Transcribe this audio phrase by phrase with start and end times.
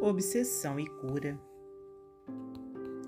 [0.00, 1.38] obsessão e cura.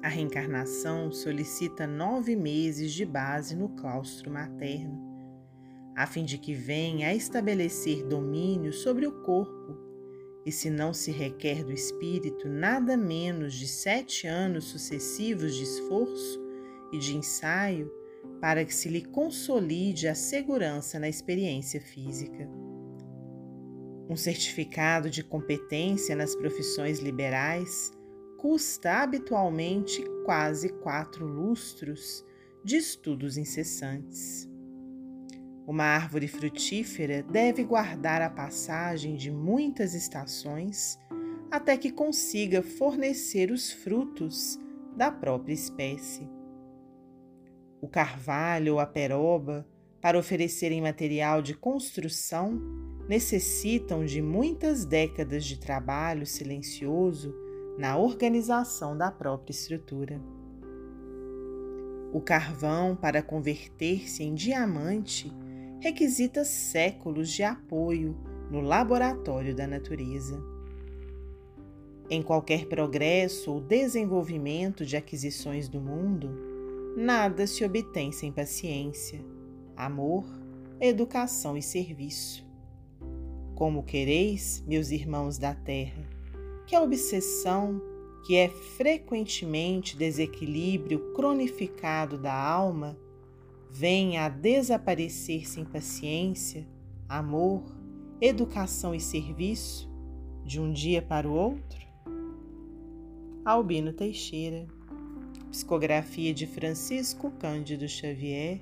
[0.03, 4.99] A reencarnação solicita nove meses de base no claustro materno,
[5.97, 9.77] a fim de que venha a estabelecer domínio sobre o corpo,
[10.47, 16.41] e se não se requer do espírito nada menos de sete anos sucessivos de esforço
[16.93, 17.93] e de ensaio
[18.41, 22.49] para que se lhe consolide a segurança na experiência física.
[24.09, 27.93] Um certificado de competência nas profissões liberais
[28.39, 32.25] custa habitualmente quase quatro lustros
[32.65, 34.49] de estudos incessantes.
[35.67, 40.99] Uma árvore frutífera deve guardar a passagem de muitas estações
[41.51, 44.59] até que consiga fornecer os frutos
[44.97, 46.27] da própria espécie.
[47.83, 49.69] O carvalho ou a peroba,
[50.01, 52.59] para oferecerem material de construção,
[53.09, 57.35] necessitam de muitas décadas de trabalho silencioso
[57.79, 60.21] na organização da própria estrutura.
[62.13, 65.33] O carvão, para converter-se em diamante,
[65.81, 68.17] requisita séculos de apoio
[68.51, 70.43] no laboratório da natureza.
[72.11, 76.31] Em qualquer progresso ou desenvolvimento de aquisições do mundo,
[76.97, 79.21] nada se obtém sem paciência,
[79.77, 80.25] amor,
[80.81, 82.48] educação e serviço.
[83.59, 86.09] Como quereis, meus irmãos da terra,
[86.65, 87.83] que a obsessão,
[88.25, 92.97] que é frequentemente desequilíbrio cronificado da alma,
[93.69, 96.69] venha a desaparecer sem paciência,
[97.09, 97.65] amor,
[98.21, 99.91] educação e serviço
[100.45, 101.85] de um dia para o outro?
[103.45, 104.69] Albino Teixeira,
[105.51, 108.61] psicografia de Francisco Cândido Xavier,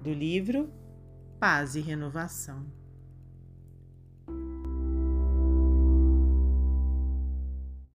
[0.00, 0.70] do livro
[1.40, 2.77] Paz e Renovação.